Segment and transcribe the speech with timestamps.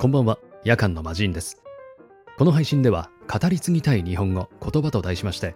[0.00, 0.38] こんばんは。
[0.64, 1.62] 夜間の魔人です。
[2.38, 5.54] この配信では語り継ぎたい日本語言葉と題しまして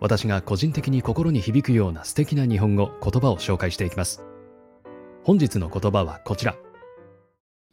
[0.00, 4.24] 私が個人的に心に響くような素敵な日本語言葉を紹介していきます。
[5.24, 6.56] 本日の言葉はこちら。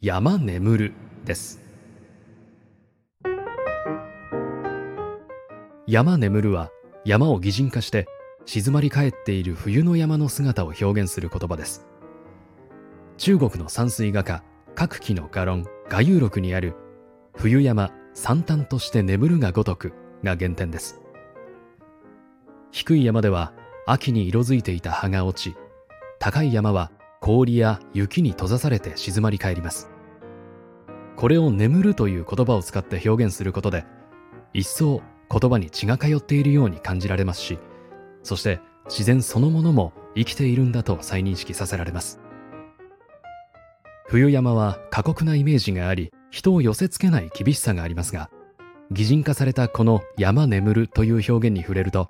[0.02, 0.92] 山眠る
[1.24, 1.58] です。
[5.86, 6.68] 山眠るは
[7.06, 8.06] 山を擬人化して
[8.44, 11.86] 静まり返っている冬の山の姿を表現する言葉です。
[13.16, 14.44] 中国の山水画家
[14.74, 15.64] 各期の画論。
[15.90, 16.76] 画遊録にある
[17.34, 21.00] 冬山三端として眠るがごとくが原点です。
[22.70, 23.52] 低い山では
[23.88, 25.56] 秋に色づいていた葉が落ち
[26.20, 29.90] 高い山は氷や雪に閉ざされて静まり返ります。
[31.16, 33.84] これを眠るという言葉を使って表現することで
[34.54, 37.58] 一層言葉に血が通っているように感じられますし
[38.22, 42.20] そして自然そのものも生きているんだと再認識させられます。
[44.10, 48.28] 冬山は過酷なイメージがあり人を寄せ付けない厳しさがありますが
[48.90, 52.08] 擬人化されたこの山眠るという表現に触れると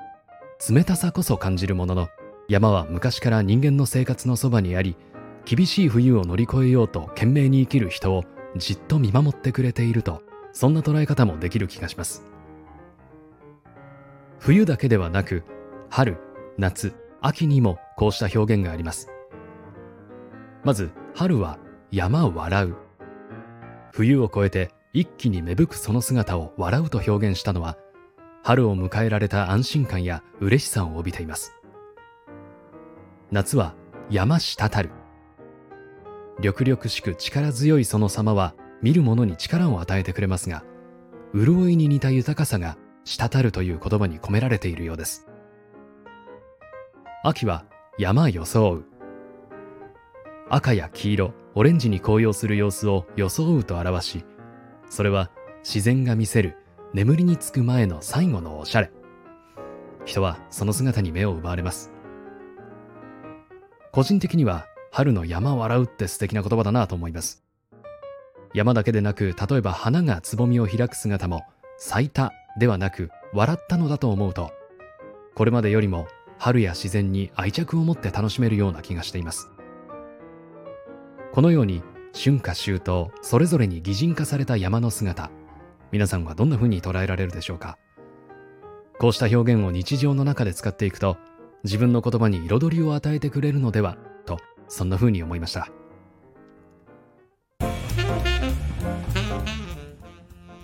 [0.70, 2.08] 冷たさこそ感じるものの
[2.48, 4.96] 山は昔から人間の生活のそばにあり
[5.44, 8.24] 厳しい冬を乗り越えようと懸命に生きる人を
[8.56, 12.24] じっと見守ってくれているとそんな捉え方もできる気がします。
[14.38, 15.44] 冬だけではなく
[15.90, 16.16] 春
[16.56, 19.10] 夏秋にもこうした表現があります。
[20.64, 21.58] まず春は
[21.92, 22.76] 山を笑う。
[23.92, 27.76] 冬を越えて一気に芽吹くその姿を笑うと表現したのは
[28.44, 31.52] 春を迎えられた安心感や嬉しさを帯びています。
[33.32, 33.74] 夏は
[34.08, 34.90] 山滴る。
[36.38, 40.64] 緑々しく力強いその様は見る者に力を与えてくれますが
[41.34, 45.26] 潤いに似た豊かさが滴るという言葉に込められているようです。
[47.24, 47.66] 秋は
[47.98, 48.89] 山装う。
[50.50, 54.24] 赤や黄色オレンジに紅葉する様子を装うと表し
[54.88, 55.30] それは
[55.62, 56.56] 自然が見せる
[56.92, 58.90] 眠りにつく前の最後のおしゃれ。
[60.04, 61.92] 人はその姿に目を奪われます。
[63.92, 67.44] 個人的には春の山を洗うって素敵な言葉だなと思います。
[68.52, 71.42] 山だけでなく例えば花がつぼみを開く姿も
[71.78, 74.50] 咲いたではなく笑ったのだと思うと
[75.36, 79.50] これまでよりも春や自然に愛着を持って楽しめるような気がしています。
[81.32, 81.80] このように
[82.12, 85.30] 春夏秋冬それぞれに擬人化された山の姿
[85.92, 87.78] 皆さんはどんな風に捉えられるでしょうか？
[88.98, 91.18] こうした表現を日常の中で使っていくと
[91.62, 93.96] 自分の言葉に彩りを与えてくれるのでは
[94.26, 95.68] とそんな風に思いました。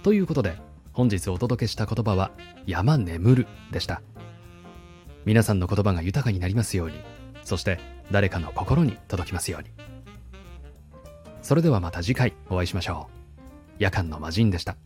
[0.03, 0.57] ということで
[0.93, 2.33] 本日お届けした言葉は
[2.67, 4.03] 山眠るでした。
[5.25, 7.01] 皆さんの言葉が豊かになりますように
[7.45, 7.79] そして
[8.11, 9.71] 誰かの心に届きますように。
[11.47, 13.77] それではまた次回お会いしましょう。
[13.79, 14.77] 夜間の魔人でした。